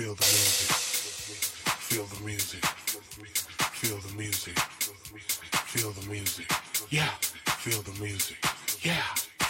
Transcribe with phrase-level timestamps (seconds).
[0.00, 0.70] Feel the music.
[1.76, 2.64] Feel the music.
[2.64, 4.58] Feel the music.
[5.68, 6.50] Feel the music.
[6.88, 7.10] Yeah.
[7.60, 8.38] Feel the music.
[8.80, 9.02] Yeah.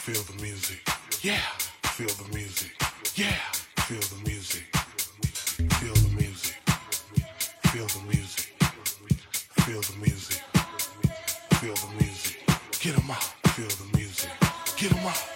[0.03, 0.81] Feel the music.
[1.23, 1.39] Yeah.
[1.95, 2.73] Feel the music.
[3.15, 3.37] Yeah.
[3.87, 4.65] Feel the music.
[5.79, 6.57] Feel the music.
[7.71, 8.53] Feel the music.
[9.63, 10.43] Feel the music.
[11.61, 12.43] Feel the music.
[12.81, 13.23] Get 'em out.
[13.55, 14.31] Feel the music.
[14.77, 15.30] Get 'em out.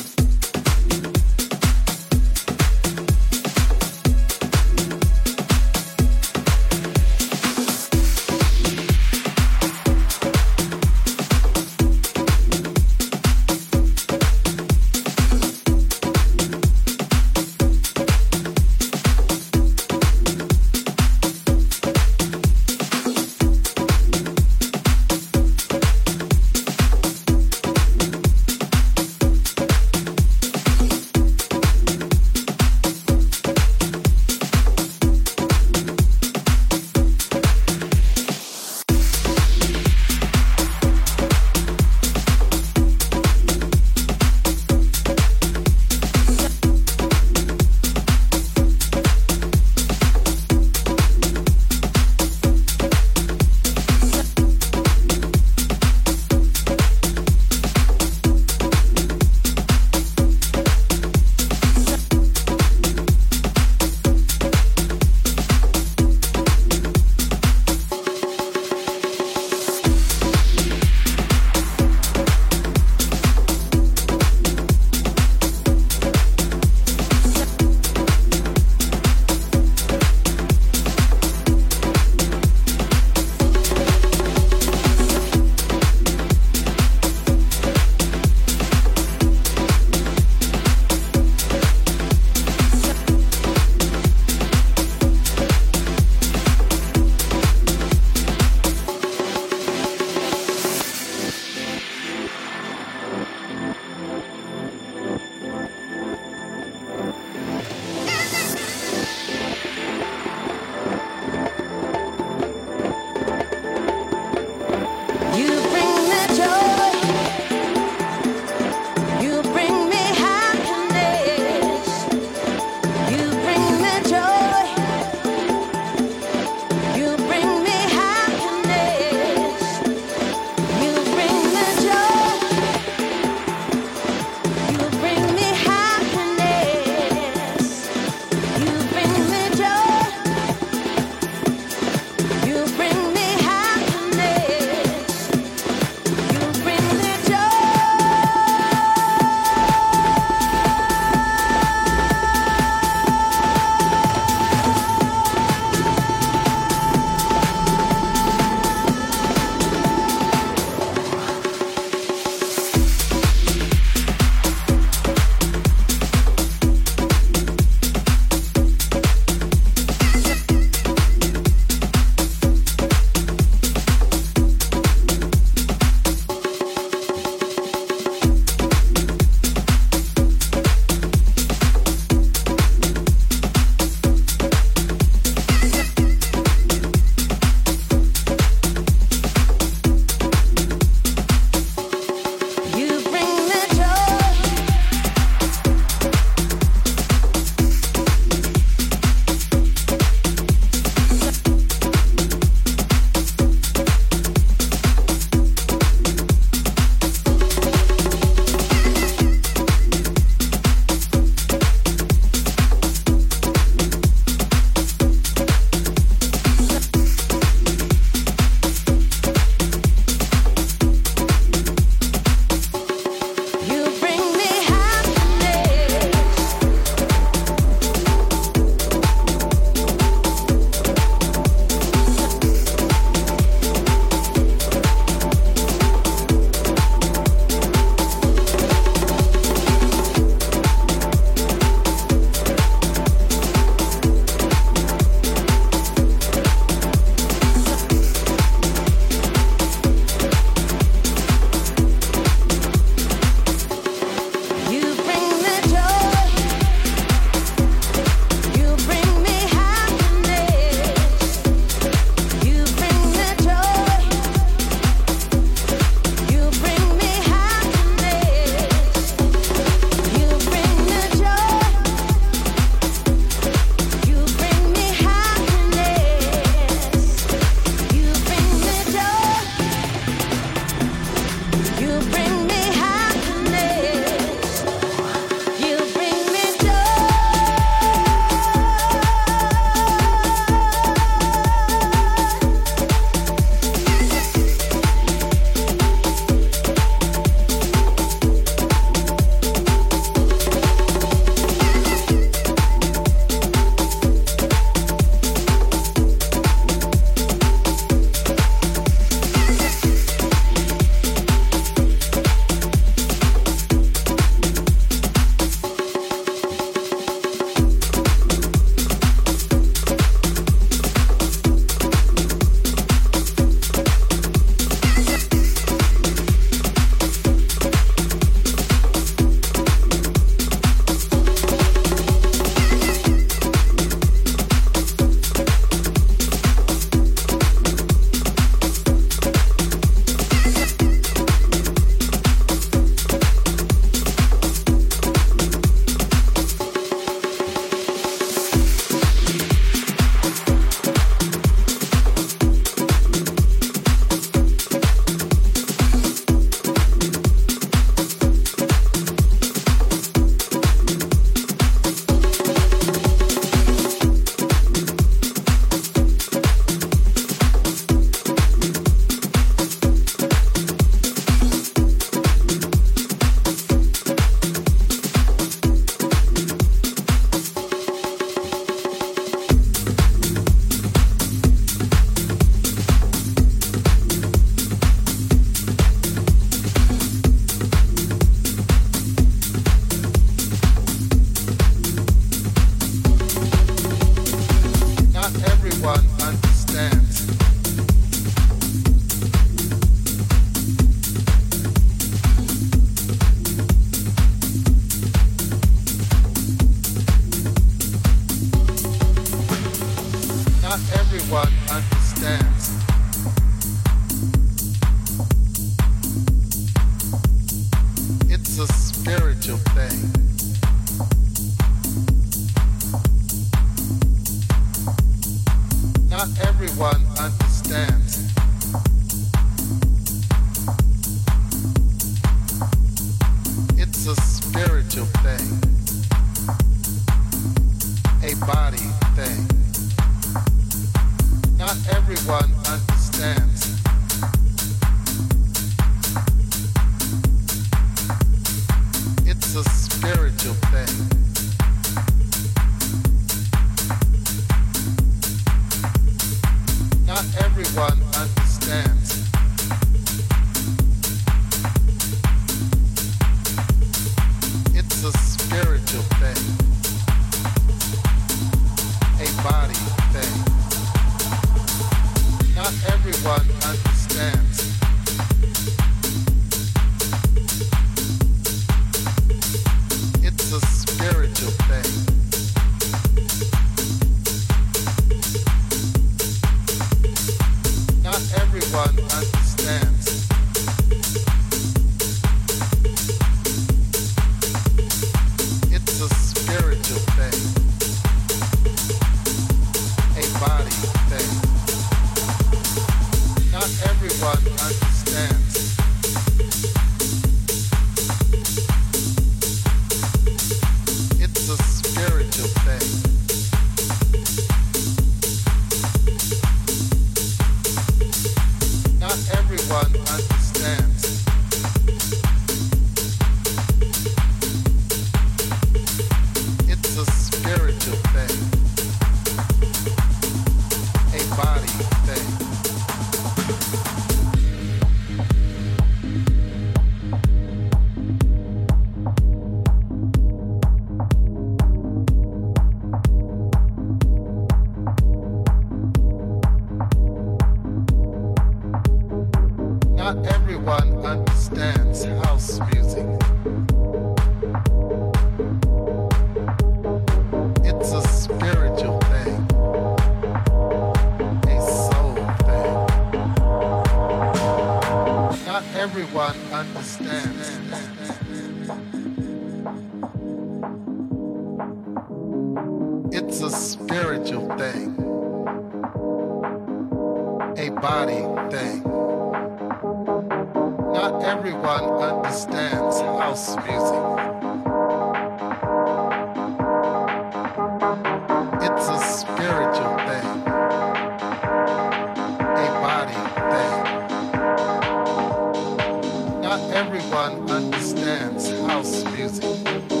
[596.51, 600.00] Not everyone understands house music.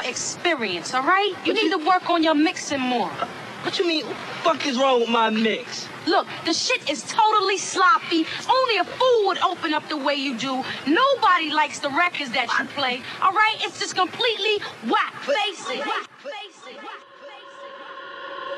[0.00, 1.34] More experience, all right?
[1.44, 3.10] You need to work on your mixing more.
[3.62, 4.06] What you mean?
[4.06, 4.16] What
[4.56, 5.86] fuck is wrong with my mix?
[6.06, 8.24] Look, the shit is totally sloppy.
[8.48, 10.64] Only a fool would open up the way you do.
[10.86, 13.56] Nobody likes the records that you play, all right?
[13.60, 15.14] It's just completely whack.
[15.20, 15.84] Face it.
[15.84, 16.78] Face it.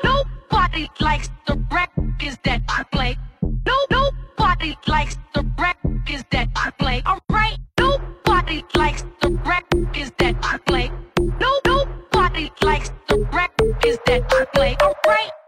[0.03, 3.17] Nobody likes the records that you play.
[3.65, 7.57] No, nobody likes the records that you play, all right?
[7.77, 10.91] Nobody likes the records that you play
[13.85, 15.42] is that I play alright?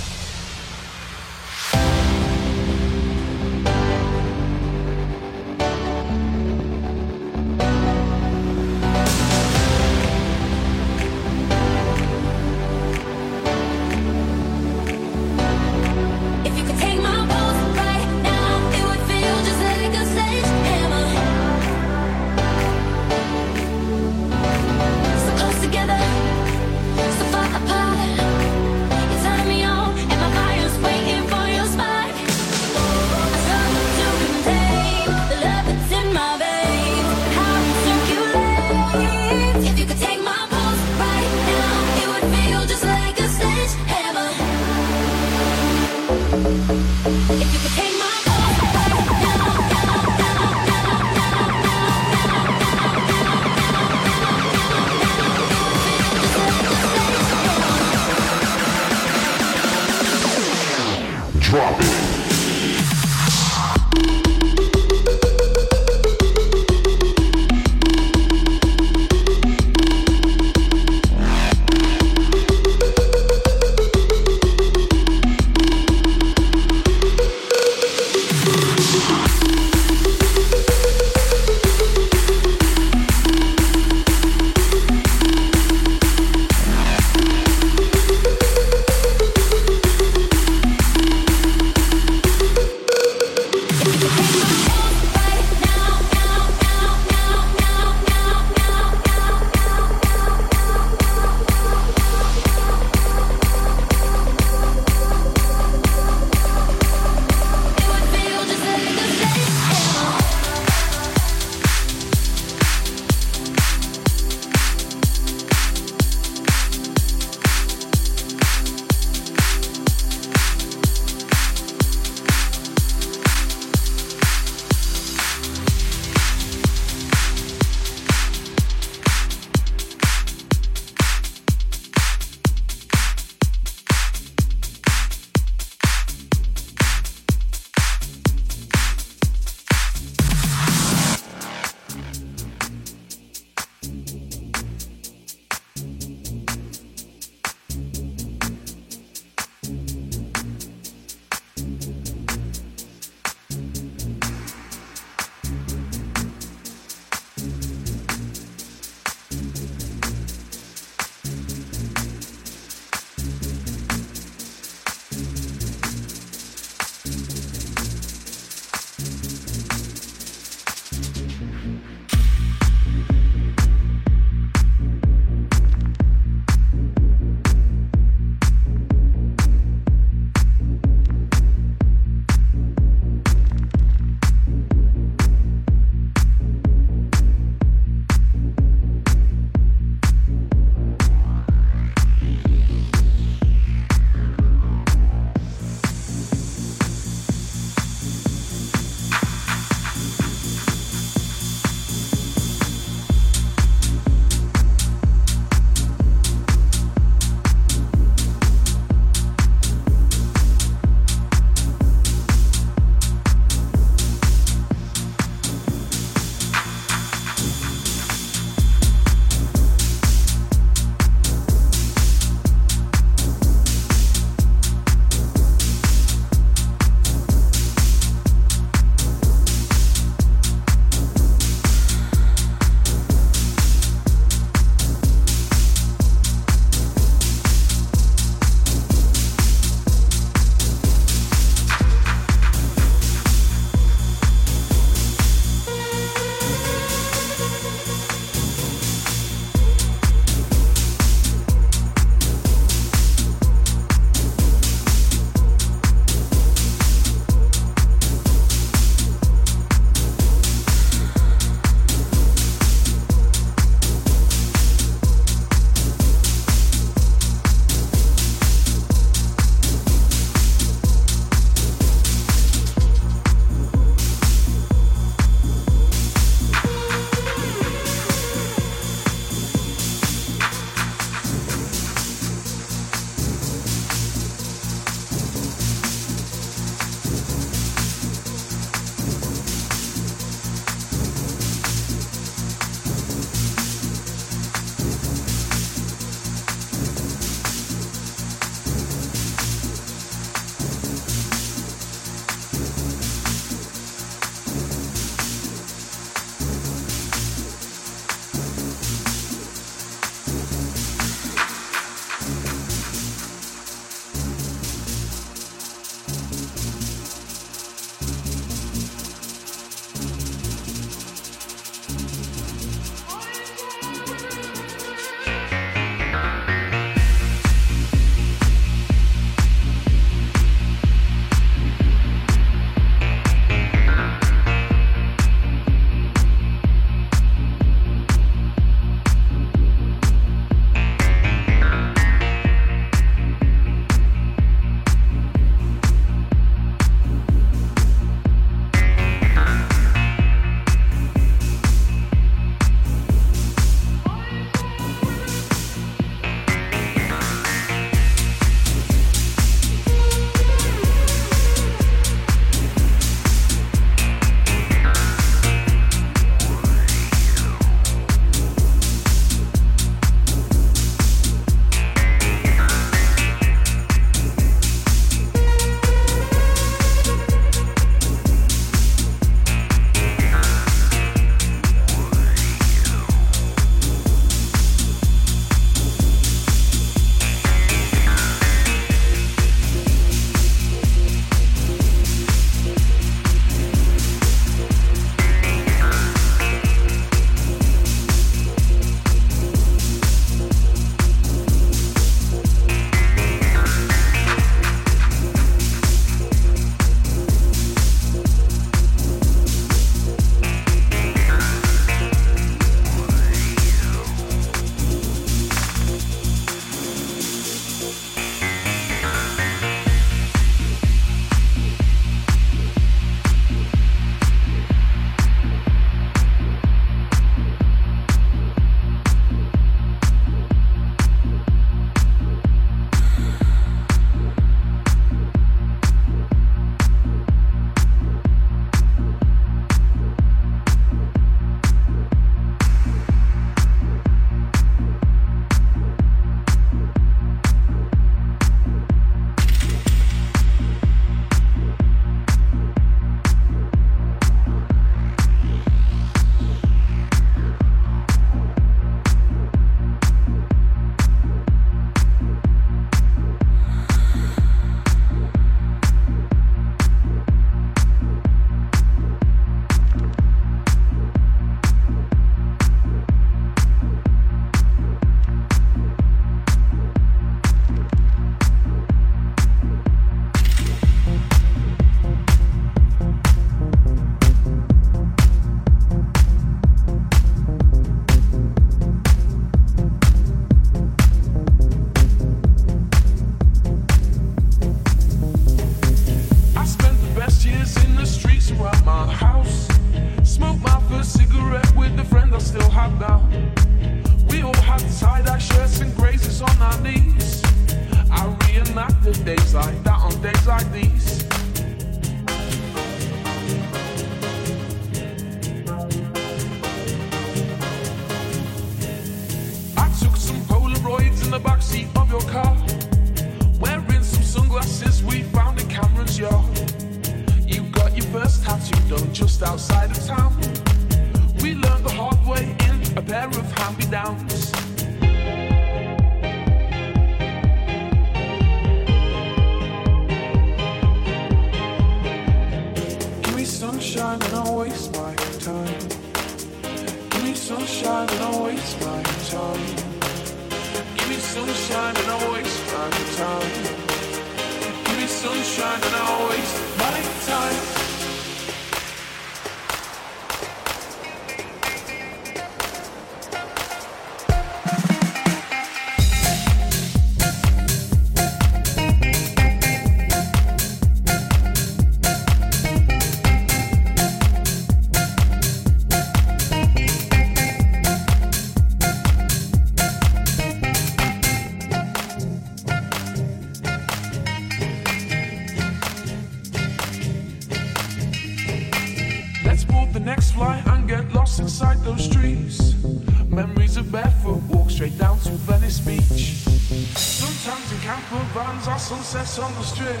[598.90, 600.00] sunsets on the strip.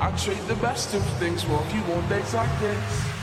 [0.00, 3.15] I trade the best of things, for a you more days like this.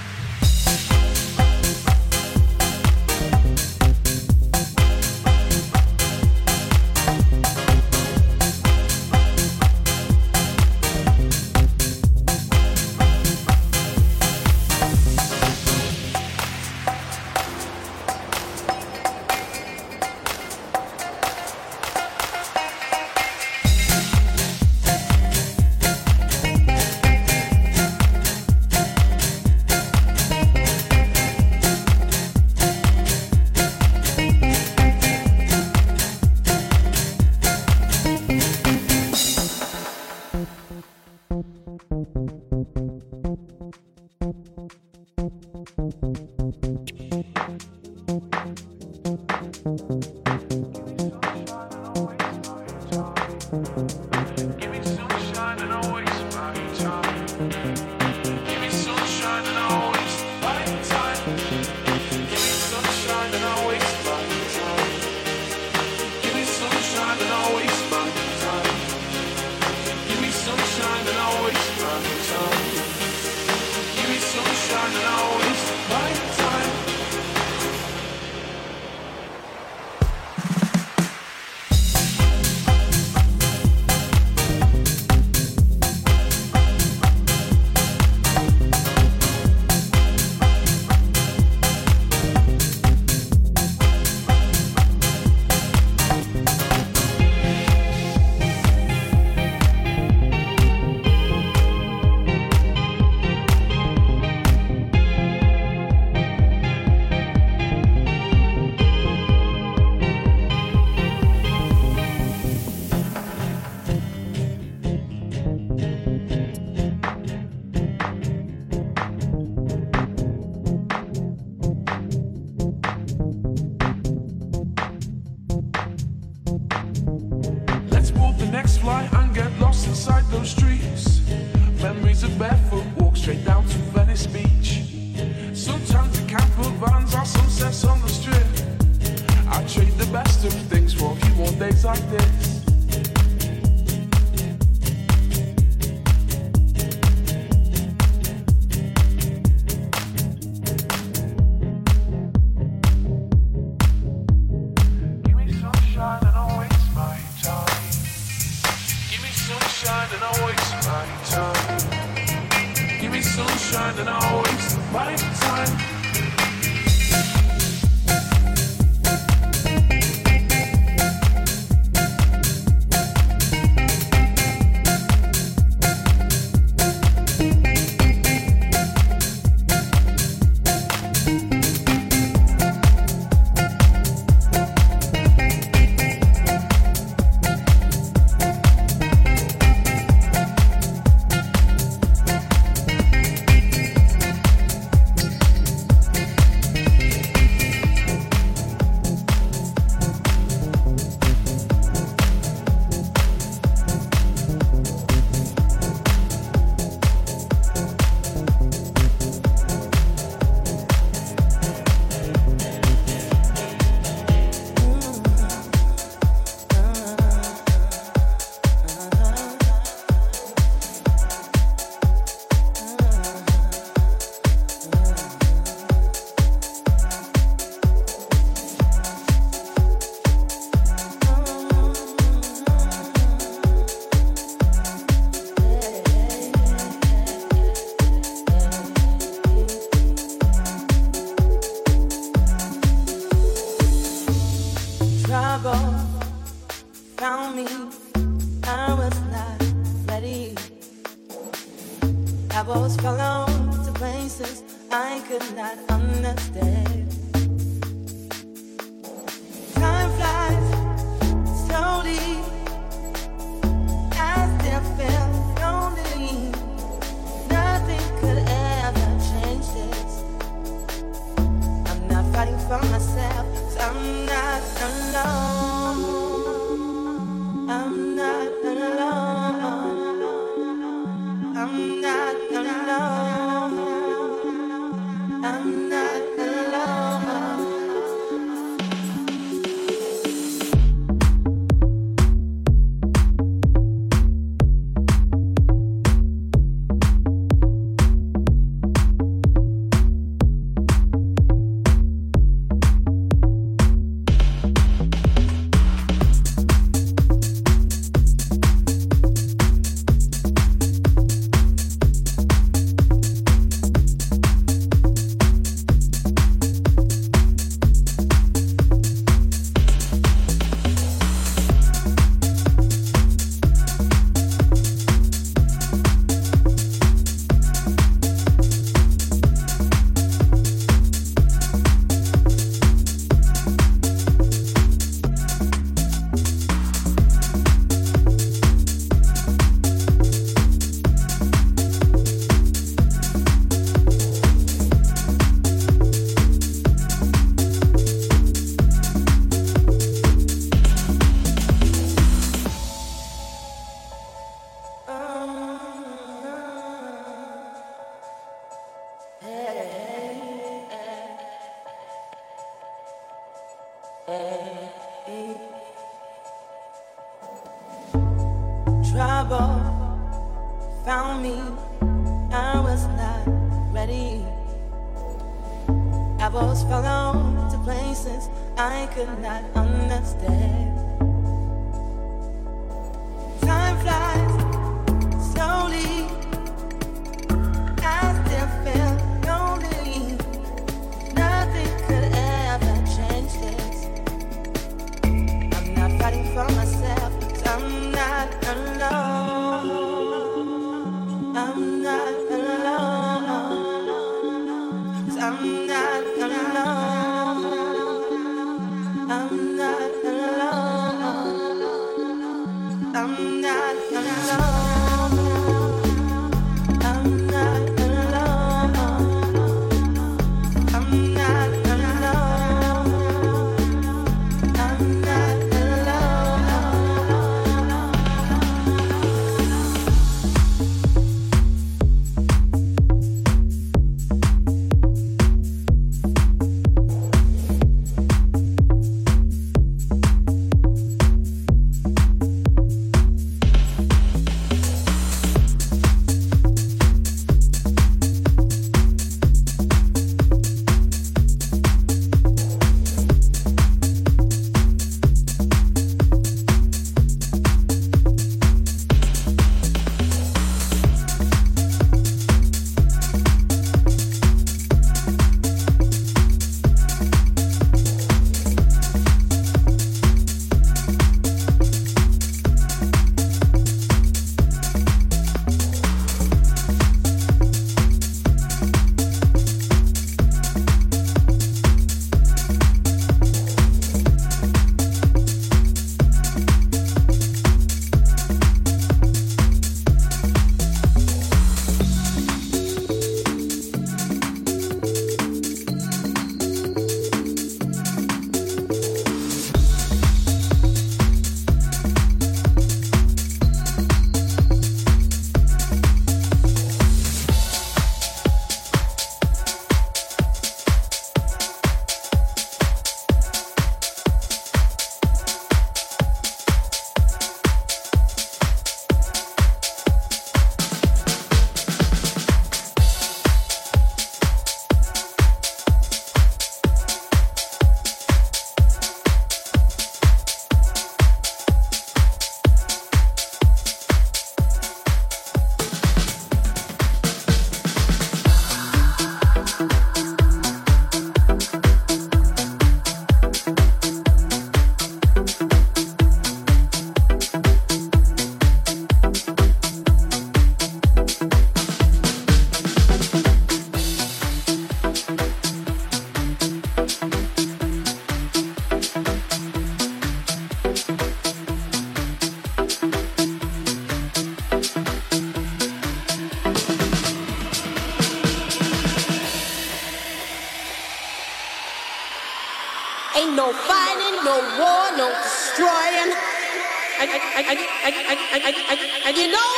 [577.56, 579.73] I, I, I, I, I, I, I, you know